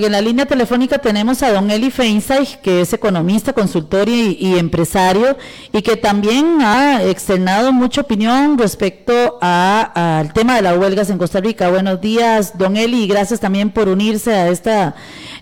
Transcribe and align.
En 0.00 0.12
la 0.12 0.20
línea 0.20 0.46
telefónica 0.46 0.98
tenemos 0.98 1.42
a 1.42 1.52
don 1.52 1.68
Eli 1.72 1.90
Feinstein, 1.90 2.46
que 2.62 2.82
es 2.82 2.92
economista, 2.92 3.52
consultor 3.52 4.08
y, 4.08 4.56
empresario, 4.56 5.36
y 5.72 5.82
que 5.82 5.96
también 5.96 6.62
ha 6.62 7.02
externado 7.02 7.72
mucha 7.72 8.02
opinión 8.02 8.56
respecto 8.56 9.38
al 9.40 10.32
tema 10.32 10.54
de 10.54 10.62
las 10.62 10.78
huelgas 10.78 11.10
en 11.10 11.18
Costa 11.18 11.40
Rica. 11.40 11.68
Buenos 11.68 12.00
días, 12.00 12.56
don 12.56 12.76
Eli, 12.76 13.04
y 13.04 13.08
gracias 13.08 13.40
también 13.40 13.70
por 13.70 13.88
unirse 13.88 14.32
a 14.32 14.48
esta 14.48 14.94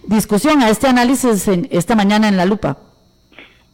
discusión, 0.04 0.62
a 0.62 0.70
este 0.70 0.86
análisis 0.86 1.46
esta 1.70 1.94
mañana 1.94 2.26
en 2.26 2.38
La 2.38 2.46
Lupa. 2.46 2.78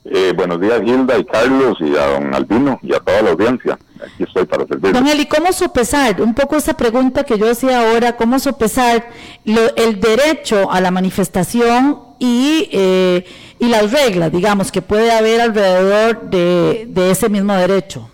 Eh, 0.04 0.32
buenos 0.36 0.60
días, 0.60 0.82
Gilda 0.82 1.16
y 1.16 1.24
Carlos, 1.24 1.78
y 1.80 1.96
a 1.96 2.06
don 2.08 2.34
Albino, 2.34 2.80
y 2.82 2.92
a 2.92 2.98
toda 2.98 3.22
la 3.22 3.30
audiencia 3.30 3.78
aquí 4.04 4.24
estoy 4.24 4.44
para. 4.46 4.64
Don 4.64 5.06
Eli, 5.06 5.26
¿cómo 5.26 5.52
sopesar? 5.52 6.20
Un 6.20 6.34
poco 6.34 6.56
esa 6.56 6.74
pregunta 6.74 7.24
que 7.24 7.38
yo 7.38 7.50
hacía 7.50 7.80
ahora, 7.80 8.16
¿cómo 8.16 8.38
sopesar 8.38 9.08
el 9.44 10.00
derecho 10.00 10.70
a 10.70 10.80
la 10.80 10.90
manifestación 10.90 11.98
y, 12.18 12.68
eh, 12.72 13.24
y 13.58 13.68
las 13.68 13.92
reglas, 13.92 14.32
digamos, 14.32 14.70
que 14.72 14.82
puede 14.82 15.12
haber 15.12 15.40
alrededor 15.40 16.30
de, 16.30 17.10
ese 17.10 17.28
mismo 17.28 17.54
derecho? 17.54 18.08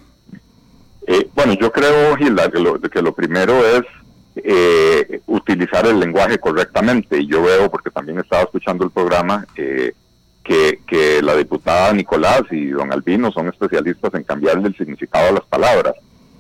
Eh, 1.07 1.29
bueno, 1.35 1.55
yo 1.55 1.73
creo, 1.73 2.17
Gilda, 2.17 2.51
que 2.51 2.59
lo, 2.59 2.81
que 2.81 3.03
lo 3.03 3.15
primero 3.15 3.67
es 3.67 3.83
eh, 4.37 5.21
utilizar 5.27 5.87
el 5.87 5.99
lenguaje 5.99 6.39
correctamente. 6.39 7.19
Y 7.19 7.27
yo 7.27 7.43
veo, 7.43 7.71
porque 7.71 7.91
también 7.91 8.19
estaba 8.19 8.43
escuchando 8.43 8.85
el 8.85 8.91
programa, 8.91 9.47
eh, 9.57 9.93
que, 10.49 11.21
la 11.23 11.37
diputada 11.37 11.93
Nicolás 11.93 12.43
y 12.51 12.69
don 12.69 12.93
Albino 12.93 13.31
son 13.31 13.49
especialistas 13.49 14.15
en 14.15 14.25
cambiarle 14.25 14.69
el 14.69 14.77
significado 14.77 15.29
a 15.29 15.33
las 15.33 15.45
palabras. 15.45 15.95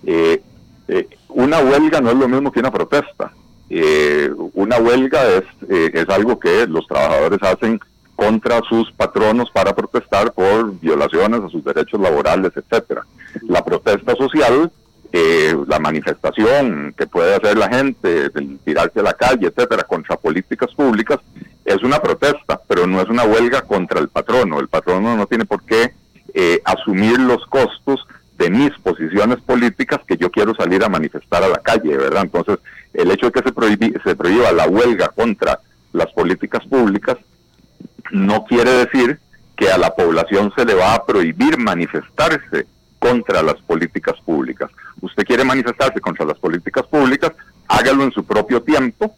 Eh, 0.06 0.40
eh, 0.88 1.08
una 1.28 1.58
huelga 1.60 2.00
no 2.00 2.10
es 2.10 2.16
lo 2.16 2.28
mismo 2.28 2.50
que 2.50 2.60
una 2.60 2.70
protesta. 2.70 3.32
Eh, 3.68 4.30
una 4.54 4.78
huelga 4.78 5.20
es, 5.26 5.44
es 5.68 6.08
algo 6.08 6.38
que 6.38 6.66
los 6.66 6.86
trabajadores 6.86 7.42
hacen 7.42 7.78
contra 8.16 8.60
sus 8.68 8.90
patronos 8.92 9.50
para 9.50 9.74
protestar 9.74 10.32
por 10.32 10.78
violaciones 10.80 11.42
a 11.42 11.48
sus 11.48 11.62
derechos 11.62 12.00
laborales, 12.00 12.52
etcétera. 12.56 13.04
La 13.46 13.62
protesta 13.62 14.16
social, 14.16 14.72
la 15.12 15.78
manifestación 15.78 16.94
que 16.96 17.06
puede 17.06 17.34
hacer 17.34 17.56
la 17.56 17.68
gente, 17.68 18.30
tirarse 18.64 19.00
a 19.00 19.04
la 19.04 19.12
calle, 19.12 19.48
etcétera, 19.48 19.84
contra 19.84 20.16
políticas 20.16 20.74
públicas, 20.74 21.18
es 21.68 21.82
una 21.82 22.00
protesta, 22.00 22.60
pero 22.66 22.86
no 22.86 23.00
es 23.00 23.08
una 23.08 23.24
huelga 23.24 23.62
contra 23.62 24.00
el 24.00 24.08
patrono. 24.08 24.60
El 24.60 24.68
patrono 24.68 25.16
no 25.16 25.26
tiene 25.26 25.44
por 25.44 25.62
qué 25.62 25.92
eh, 26.34 26.60
asumir 26.64 27.18
los 27.18 27.44
costos 27.46 28.06
de 28.38 28.50
mis 28.50 28.70
posiciones 28.78 29.40
políticas 29.40 30.00
que 30.06 30.16
yo 30.16 30.30
quiero 30.30 30.54
salir 30.54 30.84
a 30.84 30.88
manifestar 30.88 31.42
a 31.42 31.48
la 31.48 31.58
calle, 31.58 31.96
¿verdad? 31.96 32.22
Entonces, 32.22 32.58
el 32.94 33.10
hecho 33.10 33.30
de 33.30 33.32
que 33.32 33.42
se, 33.42 34.00
se 34.02 34.16
prohíba 34.16 34.52
la 34.52 34.66
huelga 34.66 35.08
contra 35.08 35.60
las 35.92 36.12
políticas 36.12 36.64
públicas 36.66 37.16
no 38.10 38.44
quiere 38.44 38.70
decir 38.70 39.18
que 39.56 39.70
a 39.70 39.78
la 39.78 39.94
población 39.94 40.52
se 40.56 40.64
le 40.64 40.74
va 40.74 40.94
a 40.94 41.04
prohibir 41.04 41.58
manifestarse 41.58 42.66
contra 42.98 43.42
las 43.42 43.56
políticas 43.56 44.14
públicas. 44.24 44.70
Usted 45.00 45.24
quiere 45.24 45.44
manifestarse 45.44 46.00
contra 46.00 46.24
las 46.24 46.38
políticas 46.38 46.86
públicas, 46.86 47.32
hágalo 47.66 48.04
en 48.04 48.12
su 48.12 48.24
propio 48.24 48.62
tiempo, 48.62 49.16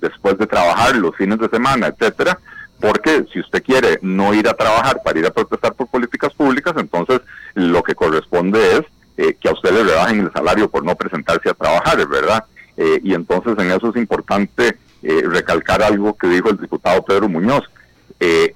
después 0.00 0.38
de 0.38 0.46
trabajar 0.46 0.96
los 0.96 1.14
fines 1.16 1.38
de 1.38 1.48
semana, 1.48 1.88
etcétera, 1.88 2.38
porque 2.80 3.24
si 3.32 3.40
usted 3.40 3.62
quiere 3.62 3.98
no 4.02 4.34
ir 4.34 4.48
a 4.48 4.54
trabajar 4.54 5.00
para 5.02 5.18
ir 5.18 5.26
a 5.26 5.30
protestar 5.30 5.74
por 5.74 5.88
políticas 5.88 6.32
públicas, 6.34 6.74
entonces 6.76 7.20
lo 7.54 7.82
que 7.82 7.94
corresponde 7.94 8.78
es 8.78 8.82
eh, 9.16 9.34
que 9.40 9.48
a 9.48 9.52
usted 9.52 9.72
le 9.72 9.82
rebajen 9.82 10.20
el 10.20 10.32
salario 10.32 10.70
por 10.70 10.84
no 10.84 10.94
presentarse 10.94 11.50
a 11.50 11.54
trabajar, 11.54 12.06
¿verdad? 12.06 12.44
Eh, 12.76 13.00
y 13.02 13.14
entonces 13.14 13.54
en 13.58 13.72
eso 13.72 13.90
es 13.90 13.96
importante 13.96 14.76
eh, 15.02 15.22
recalcar 15.24 15.82
algo 15.82 16.16
que 16.16 16.28
dijo 16.28 16.50
el 16.50 16.58
diputado 16.58 17.04
Pedro 17.04 17.28
Muñoz. 17.28 17.64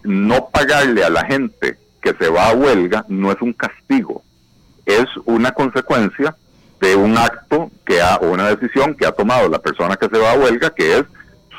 no 0.04 0.48
pagarle 0.50 1.04
a 1.04 1.10
la 1.10 1.24
gente 1.24 1.78
que 2.00 2.14
se 2.14 2.28
va 2.28 2.48
a 2.48 2.54
huelga 2.54 3.04
no 3.08 3.32
es 3.32 3.40
un 3.40 3.52
castigo, 3.52 4.22
es 4.86 5.06
una 5.24 5.52
consecuencia 5.52 6.36
de 6.80 6.96
un 6.96 7.16
acto 7.16 7.70
que 7.86 8.00
ha, 8.00 8.16
o 8.16 8.32
una 8.32 8.54
decisión 8.54 8.94
que 8.94 9.06
ha 9.06 9.12
tomado 9.12 9.48
la 9.48 9.60
persona 9.60 9.96
que 9.96 10.08
se 10.08 10.18
va 10.18 10.32
a 10.32 10.38
huelga, 10.38 10.70
que 10.70 10.98
es 10.98 11.04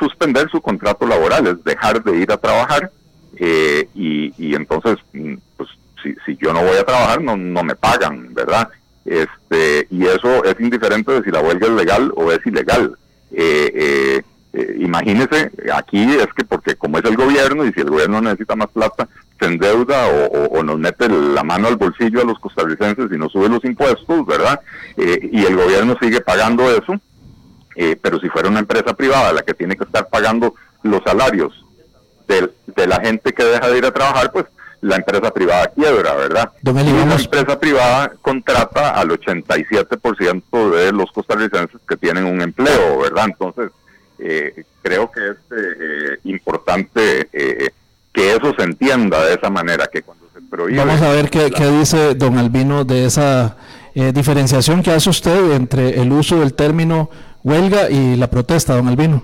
suspender 0.04 0.50
su 0.50 0.62
contrato 0.62 1.06
laboral, 1.06 1.48
es 1.48 1.64
dejar 1.64 2.04
de 2.04 2.18
ir 2.18 2.32
a 2.32 2.38
trabajar 2.38 2.92
eh, 3.38 3.88
y, 3.96 4.56
entonces, 4.56 4.98
mm, 5.14 5.36
pues 5.58 5.70
si, 6.02 6.14
si 6.26 6.38
yo 6.38 6.54
no 6.54 6.62
voy 6.62 6.78
a 6.78 6.86
trabajar, 6.86 7.22
no, 7.22 7.36
no 7.38 7.64
me 7.64 7.76
pagan, 7.76 8.34
¿verdad? 8.34 8.70
Este, 9.06 9.88
y 9.90 10.06
eso 10.06 10.44
es 10.46 10.60
indiferente 10.60 11.12
de 11.12 11.24
si 11.24 11.32
la 11.32 11.42
huelga 11.42 11.68
es 11.68 11.74
legal 11.74 12.12
o 12.16 12.32
es 12.32 12.46
ilegal. 12.46 12.98
Eh, 13.32 13.72
eh, 13.74 14.22
eh, 14.54 14.76
imagínese, 14.80 15.52
aquí 15.74 16.04
es 16.04 16.28
que 16.36 16.46
porque 16.46 16.76
como 16.76 17.00
es 17.00 17.06
el 17.06 17.16
gobierno 17.16 17.66
y 17.66 17.74
si 17.74 17.82
el 17.82 17.90
gobierno 17.90 18.22
necesita 18.22 18.56
más 18.56 18.70
plata, 18.70 19.08
se 19.40 19.46
endeuda 19.48 20.08
o, 20.08 20.60
o, 20.60 20.64
nos 20.64 20.78
mete 20.78 21.10
la 21.10 21.44
mano 21.44 21.68
al 21.68 21.76
bolsillo 21.76 22.22
a 22.22 22.26
los 22.26 22.40
costarricenses 22.40 23.12
y 23.12 23.18
nos 23.18 23.32
sube 23.32 23.50
los 23.50 23.66
impuestos, 23.66 24.26
¿verdad? 24.26 24.62
y 24.96 25.44
el 25.44 25.56
gobierno 25.56 25.98
sigue 26.00 26.22
pagando 26.22 26.70
eso, 26.70 26.94
eh, 27.76 27.98
pero 28.00 28.20
si 28.20 28.30
fuera 28.30 28.50
una 28.50 28.60
empresa 28.60 28.94
privada 28.94 29.34
la 29.34 29.42
que 29.42 29.54
tiene 29.54 29.76
que 29.76 29.84
estar 29.84 30.08
pagando 30.08 30.54
los 30.84 31.02
salarios 31.04 31.54
de, 32.28 32.88
la 32.88 33.00
gente 33.00 33.34
que 33.34 33.44
deja 33.44 33.70
de 33.70 33.78
ir 33.78 33.86
a 33.86 33.92
trabajar, 33.92 34.32
pues 34.32 34.46
la 34.82 34.98
empresa 34.98 35.32
privada 35.32 35.68
quiebra, 35.68 36.14
¿verdad? 36.16 36.52
y 36.64 36.70
una 36.70 37.16
empresa 37.16 37.60
privada 37.60 38.12
contrata 38.22 38.92
al 38.92 39.10
87% 39.10 40.72
de 40.72 40.92
los 40.92 41.12
costarricenses 41.12 41.80
que 41.88 41.96
tienen 41.96 42.26
un 42.26 42.42
empleo, 42.42 43.00
¿verdad? 43.00 43.26
Entonces, 43.28 43.72
eh, 44.20 44.64
creo 44.82 45.10
que 45.10 45.30
es 45.30 45.38
eh, 45.52 46.18
importante 46.26 47.30
que 47.32 48.36
eso 48.36 48.54
se 48.58 48.64
entienda 48.64 49.24
de 49.26 49.36
esa 49.36 49.50
manera, 49.50 49.88
que 49.88 50.02
cuando 50.02 50.26
se 50.34 50.42
prohíbe... 50.42 50.80
Vamos 50.80 51.02
a 51.02 51.12
ver 51.12 51.30
qué, 51.30 51.50
qué 51.52 51.68
dice 51.72 52.16
don 52.16 52.38
Albino 52.38 52.84
de 52.84 53.06
esa 53.06 53.56
diferenciación 53.94 54.82
que 54.82 54.92
hace 54.92 55.10
usted 55.10 55.52
entre 55.52 56.02
el 56.02 56.12
uso 56.12 56.40
del 56.40 56.56
término 56.56 57.10
huelga 57.44 57.90
y 57.90 58.16
la 58.16 58.30
protesta, 58.30 58.76
don 58.76 58.88
Albino. 58.88 59.22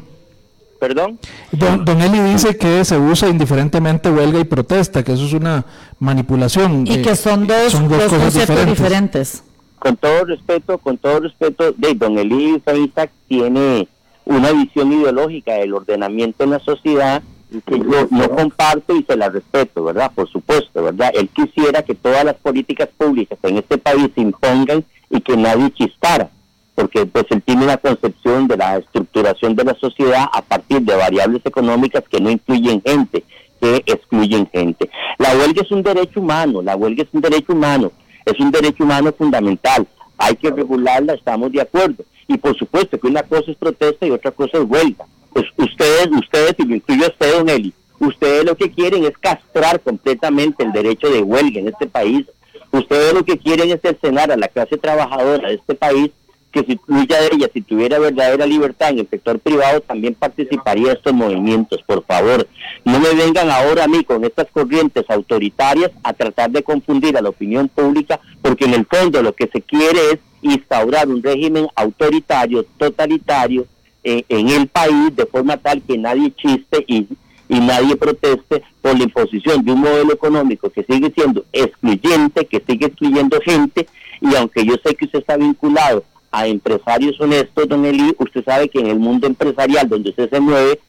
¿Perdón? 0.80 1.20
Don, 1.52 2.02
Eli 2.02 2.20
dice 2.32 2.56
que 2.58 2.86
se 2.86 2.98
usa 2.98 3.28
indiferentemente 3.28 4.10
huelga 4.10 4.40
y 4.40 4.46
protesta, 4.46 5.04
que 5.04 5.12
eso 5.12 5.26
es 5.26 5.34
una 5.34 5.66
manipulación. 6.00 6.88
Y 6.88 7.02
que 7.02 7.18
son 7.18 7.48
dos, 7.48 7.76
cosas 7.76 8.66
diferentes. 8.66 9.44
Con 9.78 9.98
todo 9.98 10.26
respeto, 10.26 10.78
con 10.78 10.98
todo 10.98 11.20
respeto, 11.22 11.74
de 11.74 11.94
don 11.96 12.18
Eli 12.18 12.62
Isaac 12.66 13.12
tiene 13.28 13.88
una 14.26 14.52
visión 14.52 14.92
ideológica 14.94 15.54
del 15.54 15.74
ordenamiento 15.74 16.44
en 16.46 16.52
la 16.52 16.60
sociedad 16.60 17.22
que 17.66 17.80
yo 17.80 18.08
no 18.12 18.30
comparto 18.30 18.96
y 18.96 19.04
se 19.04 19.18
la 19.18 19.30
respeto, 19.30 19.84
¿verdad? 19.84 20.12
Por 20.14 20.30
supuesto, 20.30 20.84
¿verdad? 20.84 21.12
Él 21.16 21.30
quisiera 21.30 21.82
que 21.82 21.96
todas 21.96 22.24
las 22.24 22.36
políticas 22.36 22.90
públicas 22.96 23.40
en 23.42 23.58
este 23.58 23.78
país 23.78 24.12
se 24.14 24.22
impongan 24.22 24.86
y 25.10 25.20
que 25.20 25.36
nadie 25.36 25.72
chistara 25.72 26.30
porque 26.80 27.06
pues 27.06 27.26
él 27.32 27.42
tiene 27.42 27.66
una 27.66 27.76
concepción 27.76 28.48
de 28.48 28.56
la 28.56 28.78
estructuración 28.78 29.54
de 29.54 29.66
la 29.66 29.76
sociedad 29.76 30.28
a 30.32 30.42
partir 30.42 30.80
de 30.82 30.96
variables 30.96 31.42
económicas 31.46 32.06
que 32.10 32.22
no 32.22 32.30
incluyen 32.30 32.82
gente, 32.82 33.26
que 33.60 33.84
excluyen 33.86 34.48
gente. 34.50 34.90
La 35.18 35.36
huelga 35.36 35.62
es 35.62 35.72
un 35.72 35.84
derecho 35.84 36.22
humano, 36.22 36.62
la 36.62 36.78
huelga 36.78 37.04
es 37.04 37.10
un 37.12 37.20
derecho 37.20 37.52
humano, 37.52 37.92
es 38.26 38.40
un 38.40 38.50
derecho 38.50 38.86
humano 38.86 39.12
fundamental, 39.12 39.86
hay 40.18 40.38
que 40.38 40.52
regularla, 40.52 41.16
estamos 41.16 41.52
de 41.52 41.60
acuerdo. 41.60 42.06
Y 42.30 42.38
por 42.38 42.58
supuesto 42.58 42.98
que 42.98 43.08
una 43.08 43.24
cosa 43.24 43.52
es 43.52 43.58
protesta 43.58 44.06
y 44.06 44.12
otra 44.12 44.32
cosa 44.32 44.60
es 44.60 44.64
huelga. 44.64 45.04
Pues 45.34 45.48
ustedes, 45.58 46.08
ustedes, 46.18 46.56
y 46.60 46.64
lo 46.64 46.76
incluyo 46.76 47.08
a 47.08 47.10
usted, 47.10 47.34
don 47.40 47.50
Eli, 47.50 47.74
ustedes 48.00 48.46
lo 48.46 48.56
que 48.56 48.72
quieren 48.72 49.04
es 49.04 49.18
castrar 49.18 49.82
completamente 49.82 50.64
el 50.64 50.72
derecho 50.72 51.10
de 51.10 51.24
huelga 51.24 51.60
en 51.60 51.68
este 51.68 51.88
país. 51.88 52.26
Ustedes 52.72 53.14
lo 53.14 53.26
que 53.26 53.38
quieren 53.38 53.70
es 53.70 53.82
cercenar 53.82 54.32
a 54.32 54.38
la 54.38 54.48
clase 54.48 54.78
trabajadora 54.78 55.50
de 55.50 55.56
este 55.56 55.76
país 55.76 56.12
que 56.52 56.64
si 56.64 56.80
mucha 56.88 57.20
de 57.22 57.30
ella, 57.34 57.50
si 57.54 57.62
tuviera 57.62 58.00
verdadera 58.00 58.46
libertad 58.46 58.90
en 58.90 59.00
el 59.00 59.10
sector 59.10 59.40
privado, 59.40 59.82
también 59.82 60.16
participaría 60.16 60.88
de 60.88 60.94
estos 60.94 61.14
movimientos, 61.14 61.82
por 61.86 62.04
favor. 62.06 62.48
No 62.86 63.00
me 63.00 63.14
vengan 63.14 63.52
ahora 63.52 63.84
a 63.84 63.88
mí 63.88 64.04
con 64.04 64.24
estas 64.24 64.48
corrientes 64.52 65.06
autoritarias 65.10 65.92
a 66.04 66.14
tratar 66.14 66.50
de 66.52 66.64
confundir 66.64 67.18
a 67.18 67.22
la 67.22 67.30
opinión 67.30 67.68
pública, 67.68 68.20
porque 68.42 68.66
en 68.66 68.74
el 68.74 68.86
fondo 68.86 69.22
lo 69.22 69.34
que 69.34 69.48
se 69.48 69.62
quiere 69.62 70.00
es 70.12 70.20
instaurar 70.42 71.08
un 71.08 71.22
régimen 71.22 71.68
autoritario, 71.76 72.64
totalitario, 72.78 73.68
eh, 74.04 74.24
en 74.30 74.50
el 74.50 74.68
país, 74.68 75.16
de 75.16 75.26
forma 75.26 75.58
tal 75.58 75.82
que 75.82 75.98
nadie 75.98 76.34
chiste 76.36 76.86
y 76.88 77.06
nadie 77.50 77.96
proteste 77.98 78.64
por 78.82 78.98
la 78.98 79.04
imposición 79.04 79.64
de 79.64 79.74
un 79.74 79.82
modelo 79.82 80.14
económico 80.14 80.70
que 80.70 80.84
sigue 80.84 81.12
siendo 81.14 81.44
excluyente, 81.52 82.46
que 82.46 82.64
sigue 82.66 82.88
excluyendo 82.88 83.40
gente, 83.42 83.88
y 84.22 84.36
aunque 84.36 84.66
yo 84.66 84.76
sé 84.84 84.96
que 84.96 85.06
usted 85.06 85.20
está 85.20 85.36
vinculado 85.38 86.04
a 86.32 86.48
empresarios 86.48 87.20
honestos, 87.20 87.68
don 87.68 87.86
Eli, 87.86 88.16
usted 88.20 88.44
sabe 88.44 88.70
que 88.70 88.80
en 88.80 88.88
el 88.88 89.00
mundo 89.00 89.28
empresarial 89.28 89.88
donde 89.90 90.10
usted 90.12 90.30
se 90.30 90.40
mueve, 90.40 90.80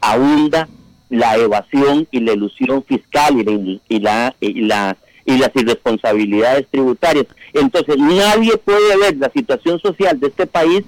abunda 0.00 0.68
la 1.08 1.36
evasión 1.36 2.06
y 2.10 2.20
la 2.20 2.32
ilusión 2.32 2.82
fiscal 2.84 3.38
y 3.38 3.44
la, 3.44 3.52
y 3.88 3.98
la, 4.00 4.34
y 4.40 4.60
la 4.62 4.96
y 5.24 5.38
las 5.38 5.50
irresponsabilidades 5.54 6.66
tributarias. 6.70 7.26
Entonces, 7.52 7.96
nadie 7.98 8.56
puede 8.56 8.96
ver 8.96 9.16
la 9.16 9.30
situación 9.30 9.78
social 9.80 10.18
de 10.18 10.28
este 10.28 10.46
país 10.46 10.82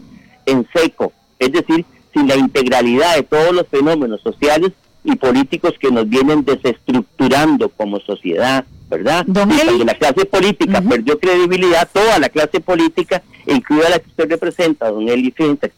en 0.47 0.67
seco, 0.75 1.13
es 1.39 1.53
decir, 1.53 1.85
sin 2.13 2.29
la 2.29 2.37
integralidad 2.37 3.17
de 3.17 3.23
todos 3.23 3.53
los 3.53 3.67
fenómenos 3.69 4.21
sociales 4.23 4.73
y 5.05 5.17
políticos 5.17 5.75
que 5.79 5.91
nos 5.91 6.09
vienen 6.09 6.45
desestructurando 6.45 7.69
como 7.71 8.01
sociedad, 8.01 8.65
¿verdad? 8.95 9.27
cuando 9.27 9.85
la 9.85 9.95
clase 9.95 10.25
política 10.25 10.81
perdió 10.81 11.19
credibilidad, 11.19 11.89
toda 11.93 12.19
la 12.19 12.29
clase 12.29 12.61
política, 12.61 13.23
incluida 13.47 13.91
la 13.91 13.99
que 13.99 14.09
usted 14.09 14.29
representa, 14.29 14.91
don 14.91 15.09
Eli 15.09 15.35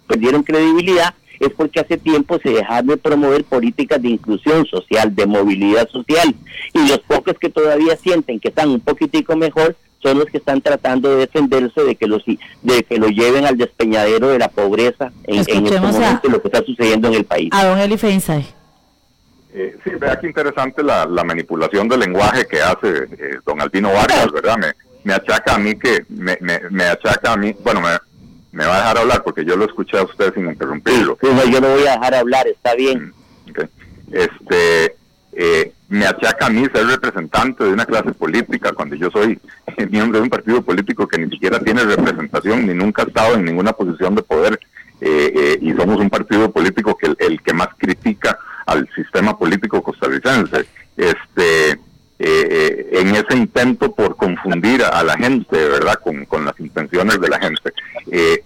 perdieron 0.07 0.43
credibilidad, 0.43 1.15
es 1.41 1.51
porque 1.51 1.81
hace 1.81 1.99
tiempo 1.99 2.39
se 2.43 2.51
dejaron 2.51 2.87
de 2.87 2.97
promover 2.97 3.45
políticas 3.45 4.01
de 4.01 4.09
inclusión 4.09 4.67
social, 4.67 5.15
de 5.15 5.27
movilidad 5.27 5.89
social, 5.89 6.35
y 6.73 6.89
los 6.89 7.01
pocos 7.01 7.35
que 7.39 7.51
todavía 7.51 7.97
sienten 7.97 8.41
que 8.41 8.49
están 8.49 8.71
un 8.71 8.81
poquitico 8.81 9.37
mejor 9.37 9.77
son 10.03 10.19
los 10.19 10.27
que 10.27 10.39
están 10.39 10.61
tratando 10.61 11.11
de 11.11 11.17
defenderse 11.17 11.83
de 11.83 11.97
que 11.97 12.07
los 12.07 12.23
de 12.63 12.83
que 12.85 12.99
lo 12.99 13.09
lleven 13.09 13.47
al 13.47 13.57
despeñadero 13.57 14.29
de 14.29 14.39
la 14.39 14.49
pobreza 14.49 15.11
en, 15.25 15.41
este 15.41 15.61
momento 15.61 16.29
lo 16.29 16.41
que 16.41 16.49
está 16.49 16.63
sucediendo 16.65 17.09
en 17.09 17.15
el 17.15 17.25
país. 17.25 17.49
A 17.53 17.65
don 17.65 17.79
Eli 17.79 17.97
Feinsay. 17.97 18.47
Eh, 19.59 19.75
sí, 19.83 19.91
vea 19.99 20.21
qué 20.21 20.27
interesante 20.27 20.83
la, 20.83 21.07
manipulación 21.25 21.89
del 21.89 22.01
lenguaje 22.01 22.47
que 22.47 22.61
hace 22.61 23.05
eh, 23.19 23.39
don 23.47 23.59
Albino 23.59 23.91
Vargas, 23.91 24.31
¿verdad? 24.31 24.59
Me, 24.59 24.67
me 25.03 25.15
achaca 25.15 25.55
a 25.55 25.59
mí 25.59 25.75
que, 25.77 26.05
me, 26.11 26.37
me, 26.71 26.85
achaca 26.85 27.33
a 27.33 27.39
mí, 27.39 27.57
bueno, 27.65 27.81
me, 27.81 27.89
me, 28.53 28.67
va 28.67 28.75
a 28.75 28.79
dejar 28.81 28.99
hablar 28.99 29.23
porque 29.25 29.47
yo 29.47 29.57
lo 29.57 29.65
escuché 29.65 29.97
a 29.97 30.03
usted 30.03 30.35
sin 30.35 30.47
interrumpirlo. 30.47 31.17
Sí, 31.23 31.29
yo 31.51 31.63
no 31.63 31.71
voy 31.71 31.87
a 31.87 31.93
dejar 31.93 32.17
hablar, 32.17 32.47
está 32.47 32.75
bien. 32.75 33.15
Mm, 33.47 34.13
este, 34.13 34.97
eh, 35.33 35.73
me 35.89 36.07
achaca 36.07 36.47
a 36.47 36.51
mí 36.51 36.67
ser 36.71 36.87
representante 36.89 37.65
de 37.65 37.73
una 37.73 37.87
clase 37.87 38.13
política 38.13 38.73
cuando 38.73 38.95
yo 38.95 39.11
soy 39.11 39.41
miembro 39.91 40.19
de 40.19 40.25
un 40.25 40.31
partido 40.31 40.61
político 40.61 41.09
que 41.09 41.17
ni 41.17 41.31
siquiera 41.31 41.61
tiene 41.61 41.83
representación 41.83 42.67
ni 42.67 42.75
nunca 42.75 43.05
ha 43.05 43.07
estado 43.07 43.37
en 43.37 43.47
ninguna 43.47 43.73
posición 43.73 44.15
de 44.15 44.23
poder 44.23 44.61
y 45.01 45.73
somos 45.75 46.01
un 46.01 46.09
partido 46.09 46.51
político 46.51 46.97
que 46.97 47.15
el 47.19 47.41
que 47.43 47.53
más 47.53 47.69
critica 47.77 48.39
al 48.67 48.89
sistema 48.95 49.39
político 49.39 49.83
costarricense. 49.83 50.67
Este, 50.97 51.71
eh, 51.71 51.79
eh, 52.19 52.89
en 52.93 53.15
ese 53.15 53.37
intento 53.37 53.95
por 53.95 54.17
confundir 54.17 54.83
a, 54.83 55.03
la 55.03 55.17
gente, 55.17 55.57
¿verdad? 55.57 56.01
Con, 56.03 56.45
las 56.45 56.59
intenciones 56.59 57.21
de 57.21 57.29
la 57.29 57.39
gente. 57.39 57.73
Eh, 58.11 58.43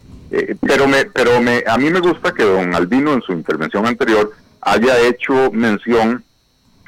pero 0.61 0.89
me, 0.89 1.05
pero 1.07 1.41
me, 1.41 1.63
a 1.67 1.77
mí 1.79 1.91
me 1.91 2.01
gusta 2.01 2.33
que 2.33 2.45
don 2.45 2.75
Albino 2.75 3.15
en 3.15 3.23
su 3.23 3.33
intervención 3.33 3.87
anterior 3.87 4.33
haya 4.61 4.99
hecho 5.01 5.51
mención 5.53 6.25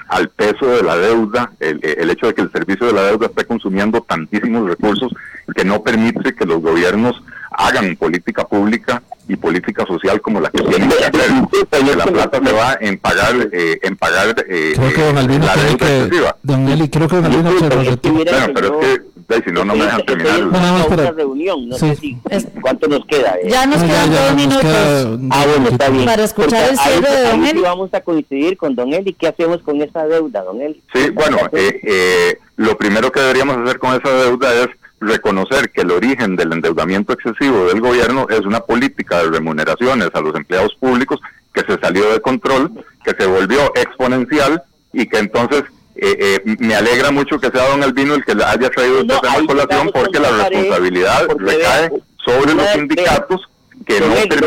al 0.09 0.29
peso 0.29 0.67
de 0.67 0.83
la 0.83 0.97
deuda, 0.97 1.53
el, 1.59 1.81
el, 1.83 2.11
hecho 2.11 2.27
de 2.27 2.35
que 2.35 2.43
el 2.43 2.53
servicio 2.53 2.87
de 2.87 2.93
la 2.93 3.05
deuda 3.05 3.27
esté 3.27 3.45
consumiendo 3.45 4.03
tantísimos 4.03 4.69
recursos 4.69 5.13
que 5.55 5.65
no 5.65 5.83
permite 5.83 6.35
que 6.35 6.45
los 6.45 6.61
gobiernos 6.61 7.23
hagan 7.57 7.97
política 7.97 8.45
pública 8.47 9.03
y 9.29 9.37
política 9.37 9.87
social 9.87 10.21
como 10.21 10.41
la 10.41 10.51
que 10.51 10.63
tienen 10.63 10.89
que 10.89 11.05
hacer. 11.05 11.31
Porque 11.51 11.97
la 11.97 12.05
plata 12.05 12.41
se 12.45 12.53
va 12.53 12.77
en 12.81 12.99
pagar, 12.99 13.49
eh, 13.53 13.79
en 13.83 13.97
pagar 13.97 14.35
eh, 14.49 14.73
creo 14.77 14.93
que 14.93 15.03
don 15.03 15.19
Albino 15.19 15.47
la 15.47 15.57
deuda 15.57 15.77
que, 15.77 15.99
excesiva. 15.99 16.37
Don 16.43 16.69
Eli, 16.69 16.89
creo 16.89 17.09
que 17.09 17.17
don 17.17 17.25
Albino 17.27 17.59
se 17.59 17.69
lo 17.69 17.77
Bueno, 18.13 18.47
pero 18.55 18.81
es 18.81 19.01
que 19.01 19.13
si 19.45 19.51
no, 19.51 19.65
no 19.65 19.75
me 19.75 19.85
dejan 19.85 20.05
terminar. 20.05 20.41
No, 20.41 20.79
no, 20.79 20.87
una 20.87 21.11
reunión, 21.13 21.69
no 21.69 21.77
sé 21.77 21.97
si, 21.97 22.17
¿cuánto 22.61 22.89
nos 22.89 23.05
queda? 23.07 23.37
Eh? 23.43 23.49
Ya 23.49 23.67
nos 23.67 23.83
quedan 23.83 24.11
dos 24.11 24.35
minutos. 24.35 25.29
ah, 25.31 25.45
bueno, 25.49 25.69
está 25.71 25.89
bien. 25.89 26.05
Para 26.05 26.25
escuchar 26.25 26.71
el 26.71 26.77
cierre 26.77 27.11
de 27.11 27.29
don 27.29 27.47
Eli. 27.47 27.61
vamos 27.61 27.95
a 27.95 28.01
coincidir 28.01 28.57
con 28.57 28.75
don 28.75 28.93
Eli. 28.93 29.15
¿Qué 29.15 29.29
hacemos 29.29 29.63
con 29.63 29.81
esa 29.81 30.07
deuda, 30.07 30.43
don 30.43 30.61
Eli? 30.61 30.83
Sí, 30.93 31.11
bueno, 31.11 31.39
eh, 31.53 31.81
eh, 31.85 32.39
lo 32.57 32.77
primero 32.77 33.11
que 33.11 33.21
deberíamos 33.21 33.57
hacer 33.59 33.79
con 33.79 33.91
esa 33.95 34.11
deuda 34.11 34.53
es 34.55 34.69
reconocer 35.03 35.71
que 35.71 35.83
el 35.83 35.91
origen 35.91 36.37
del 36.37 36.53
endeudamiento 36.53 37.13
excesivo 37.13 37.67
del 37.67 37.81
gobierno 37.81 38.27
es 38.31 38.41
una 38.41 38.61
política 38.61 39.23
de 39.23 39.31
remuneraciones 39.31 40.09
a 40.15 40.21
los 40.21 40.35
empleados 40.35 40.75
públicos 40.75 41.21
que 41.53 41.63
se 41.63 41.79
salió 41.79 42.11
de 42.13 42.21
control, 42.21 42.73
que 43.05 43.13
se 43.19 43.27
volvió 43.27 43.73
exponencial 43.75 44.63
y 44.93 45.07
que 45.07 45.19
entonces 45.19 45.65
eh, 45.97 46.17
eh, 46.19 46.57
me 46.59 46.75
alegra 46.75 47.11
mucho 47.11 47.39
que 47.39 47.51
sea 47.51 47.69
don 47.69 47.83
Albino 47.83 48.15
el 48.15 48.25
que 48.25 48.33
haya 48.33 48.71
traído 48.71 49.01
esta 49.01 49.21
tema 49.21 49.47
colación 49.47 49.91
porque 49.93 50.19
la 50.19 50.31
responsabilidad 50.31 51.29
recae 51.37 51.91
sobre 52.25 52.55
los 52.55 52.67
sindicatos 52.69 53.43
que 53.85 54.01
no 54.01 54.15
permiten... 54.15 54.41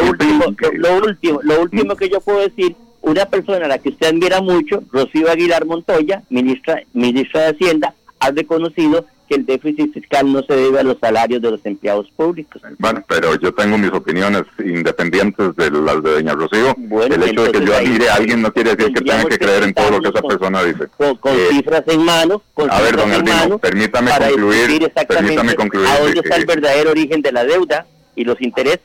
Lo, 0.82 0.98
último, 0.98 1.40
lo 1.44 1.62
último 1.62 1.96
que 1.96 2.10
yo 2.10 2.20
puedo 2.22 2.40
decir 2.40 2.76
una 3.02 3.26
persona 3.26 3.66
a 3.66 3.68
la 3.68 3.78
que 3.78 3.90
usted 3.90 4.08
admira 4.08 4.42
mucho, 4.42 4.84
Rocío 4.92 5.30
Aguilar 5.30 5.66
Montoya, 5.66 6.24
ministra, 6.30 6.82
ministra 6.94 7.42
de 7.42 7.48
Hacienda, 7.50 7.94
ha 8.20 8.32
reconocido 8.32 9.06
que 9.28 9.36
el 9.36 9.46
déficit 9.46 9.94
fiscal 9.94 10.32
no 10.32 10.44
se 10.44 10.56
debe 10.56 10.80
a 10.80 10.84
los 10.84 10.98
salarios 11.00 11.42
de 11.42 11.52
los 11.52 11.66
empleados 11.66 12.10
públicos. 12.16 12.62
Bueno, 12.80 13.04
pero 13.08 13.36
yo 13.40 13.54
tengo 13.54 13.78
mis 13.78 13.92
opiniones 13.92 14.44
independientes 14.60 15.56
de 15.56 15.72
las 15.72 16.04
de 16.04 16.12
doña 16.12 16.34
Rocío. 16.34 16.76
el 17.10 17.24
hecho 17.24 17.44
de 17.44 17.52
que 17.52 17.66
yo 17.66 17.76
admire 17.76 18.10
a 18.10 18.16
alguien 18.16 18.42
no 18.42 18.52
quiere 18.52 18.76
decir 18.76 18.94
que 18.94 19.02
tenga 19.02 19.26
que 19.26 19.38
creer 19.38 19.64
en 19.64 19.74
todo 19.74 19.92
lo 19.92 20.02
que 20.02 20.10
esa 20.10 20.22
persona 20.22 20.64
dice. 20.64 20.88
Con, 20.98 21.18
eh, 21.34 21.48
cifras 21.52 21.84
en 21.88 22.04
mano, 22.04 22.42
con 22.54 22.72
a 22.72 22.82
ver, 22.82 22.96
don 22.96 23.12
Albino, 23.12 23.58
permítame 23.58 24.12
concluir, 24.12 24.92
permítame 25.08 25.56
concluir. 25.56 25.88
A 25.88 26.00
dónde 26.00 26.20
está 26.20 26.36
el 26.36 26.46
verdadero 26.46 26.92
origen 26.92 27.22
de 27.22 27.32
la 27.32 27.44
deuda 27.44 27.86
y 28.16 28.24
los 28.24 28.42
intereses. 28.42 28.82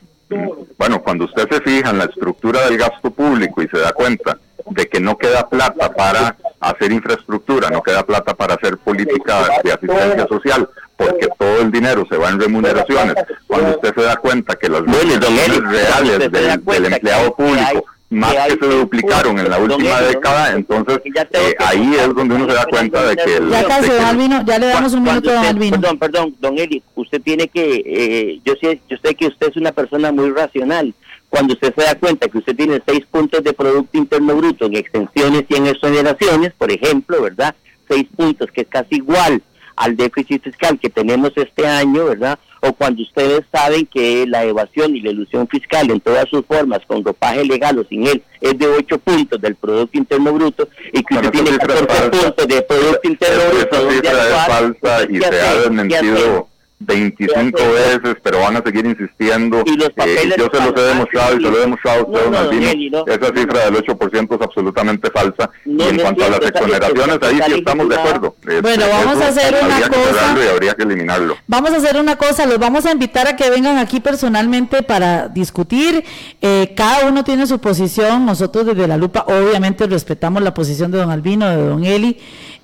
Bueno, 0.77 1.01
cuando 1.01 1.25
usted 1.25 1.47
se 1.49 1.61
fija 1.61 1.89
en 1.89 1.97
la 1.97 2.05
estructura 2.05 2.65
del 2.65 2.77
gasto 2.77 3.11
público 3.11 3.61
y 3.61 3.67
se 3.67 3.77
da 3.77 3.91
cuenta 3.91 4.37
de 4.69 4.87
que 4.87 4.99
no 4.99 5.17
queda 5.17 5.49
plata 5.49 5.91
para 5.93 6.37
hacer 6.61 6.91
infraestructura, 6.91 7.69
no 7.69 7.81
queda 7.81 8.05
plata 8.05 8.33
para 8.35 8.53
hacer 8.53 8.77
política 8.77 9.47
de 9.63 9.73
asistencia 9.73 10.27
social, 10.27 10.69
porque 10.95 11.27
todo 11.37 11.61
el 11.61 11.71
dinero 11.71 12.05
se 12.07 12.17
va 12.17 12.29
en 12.29 12.39
remuneraciones. 12.39 13.15
Cuando 13.47 13.71
usted 13.71 13.93
se 13.95 14.01
da 14.03 14.15
cuenta 14.17 14.55
que 14.55 14.69
las 14.69 14.81
remuneraciones 14.81 15.63
reales 15.63 16.31
del, 16.31 16.93
empleado 16.93 17.35
público 17.35 17.85
más 18.11 18.33
que 18.33 18.57
se 18.59 18.67
duplicaron 18.67 19.39
en 19.39 19.49
la 19.49 19.57
última 19.57 20.01
década, 20.01 20.51
entonces 20.51 20.99
eh, 21.05 21.55
ahí 21.59 21.95
es 21.95 22.13
donde 22.13 22.35
uno 22.35 22.45
se 22.45 22.53
da 22.53 22.65
cuenta 22.65 23.05
de 23.05 23.15
que... 23.15 23.39
ya 23.49 23.63
casi, 23.63 23.89
don 23.89 24.03
Albino, 24.03 24.45
ya 24.45 24.59
le 24.59 24.67
damos 24.67 24.93
un 24.93 25.03
minuto 25.03 25.29
a 25.29 25.33
don 25.33 25.45
Albino. 25.45 25.79
Perdón, 25.79 25.97
perdón, 25.97 26.35
don 26.39 26.59
Eli, 26.59 26.83
usted 26.95 27.21
tiene 27.21 27.47
que, 27.47 27.81
eh, 27.85 28.41
yo, 28.43 28.53
sé, 28.61 28.81
yo 28.89 28.97
sé 29.01 29.15
que 29.15 29.27
usted 29.27 29.49
es 29.49 29.55
una 29.55 29.71
persona 29.71 30.11
muy 30.11 30.29
racional, 30.31 30.93
cuando 31.31 31.53
usted 31.53 31.73
se 31.73 31.81
da 31.81 31.95
cuenta 31.95 32.27
que 32.27 32.37
usted 32.37 32.55
tiene 32.55 32.81
seis 32.85 33.05
puntos 33.09 33.41
de 33.41 33.53
Producto 33.53 33.97
Interno 33.97 34.35
Bruto 34.35 34.65
en 34.65 34.75
extensiones 34.75 35.45
y 35.47 35.55
en 35.55 35.65
exoneraciones, 35.65 36.51
por 36.57 36.69
ejemplo, 36.69 37.21
¿verdad? 37.21 37.55
Seis 37.87 38.05
puntos, 38.15 38.51
que 38.51 38.61
es 38.61 38.67
casi 38.67 38.95
igual 38.95 39.41
al 39.77 39.95
déficit 39.95 40.43
fiscal 40.43 40.77
que 40.77 40.89
tenemos 40.89 41.31
este 41.37 41.65
año, 41.65 42.03
¿verdad? 42.05 42.37
O 42.59 42.73
cuando 42.73 43.01
ustedes 43.01 43.43
saben 43.49 43.85
que 43.85 44.27
la 44.27 44.43
evasión 44.43 44.93
y 44.93 44.99
la 44.99 45.11
ilusión 45.11 45.47
fiscal 45.47 45.89
en 45.89 46.01
todas 46.01 46.27
sus 46.29 46.45
formas, 46.45 46.81
con 46.85 47.03
ropaje 47.03 47.45
legal 47.45 47.79
o 47.79 47.85
sin 47.85 48.05
él, 48.05 48.21
es 48.41 48.59
de 48.59 48.67
ocho 48.67 48.99
puntos 48.99 49.39
del 49.39 49.55
Producto 49.55 49.97
Interno 49.97 50.33
Bruto 50.33 50.67
y 50.91 51.01
que 51.01 51.15
usted 51.15 51.31
tiene 51.31 51.57
14 51.57 52.09
puntos 52.09 52.47
de 52.47 52.61
Producto 52.61 53.07
Interno 53.07 53.41
Bruto. 53.53 53.89
Esa 53.89 54.27
es 54.27 54.47
falsa 54.47 55.03
y 55.09 55.17
se 55.17 55.41
ha 55.41 55.55
desmentido 55.55 56.50
25 56.85 57.57
veces, 57.57 58.15
pero 58.23 58.39
van 58.39 58.57
a 58.57 58.63
seguir 58.63 58.85
insistiendo. 58.85 59.63
¿Y 59.65 59.77
los 59.77 59.89
eh, 59.89 60.33
yo 60.37 60.47
se 60.51 60.59
los 60.59 60.73
he 60.75 60.87
demostrado 60.87 61.37
y 61.37 61.43
se 61.43 61.51
lo 61.51 61.57
he 61.57 61.61
demostrado 61.61 61.99
a 61.99 62.03
usted, 62.03 62.91
no, 62.91 63.05
Esa 63.07 63.27
cifra 63.35 63.65
del 63.65 63.75
8% 63.75 64.35
es 64.35 64.41
absolutamente 64.41 65.09
falsa. 65.11 65.49
y 65.65 65.81
en 65.81 65.97
cuanto 65.99 66.25
a 66.25 66.29
las 66.29 66.41
exoneraciones, 66.41 67.19
ahí 67.21 67.39
sí 67.45 67.53
estamos 67.59 67.89
de 67.89 67.95
acuerdo. 67.95 68.35
Bueno, 68.61 68.85
vamos 68.89 69.21
a 69.21 69.27
hacer 69.27 69.55
una 69.63 69.87
cosa. 69.87 70.35
Y 70.43 70.47
habría 70.47 70.73
que 70.73 70.83
eliminarlo. 70.83 71.37
Vamos 71.47 71.71
a 71.71 71.77
hacer 71.77 71.97
una 71.97 72.15
cosa, 72.15 72.45
los 72.45 72.57
vamos 72.57 72.85
a 72.85 72.91
invitar 72.91 73.27
a 73.27 73.35
que 73.35 73.49
vengan 73.49 73.77
aquí 73.77 73.99
personalmente 73.99 74.83
para 74.83 75.27
discutir. 75.27 76.03
Eh, 76.41 76.73
cada 76.75 77.07
uno 77.07 77.23
tiene 77.23 77.45
su 77.47 77.59
posición. 77.59 78.25
Nosotros 78.25 78.65
desde 78.65 78.87
la 78.87 78.97
lupa, 78.97 79.25
obviamente, 79.27 79.87
respetamos 79.87 80.41
la 80.41 80.53
posición 80.53 80.91
de 80.91 80.97
don 80.97 81.11
Albino, 81.11 81.49
de 81.49 81.57
don 81.57 81.83
Eli. 81.83 82.17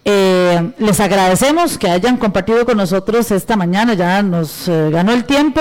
Eh, 0.10 0.72
les 0.78 1.02
agradecemos 1.02 1.78
que 1.78 1.90
hayan 1.90 2.16
compartido 2.16 2.66
con 2.66 2.78
nosotros 2.78 3.30
esta 3.30 3.58
mañana, 3.58 3.94
ya 3.94 4.22
nos 4.22 4.70
eh, 4.70 4.90
ganó 4.90 5.12
el 5.12 5.26
tiempo. 5.26 5.60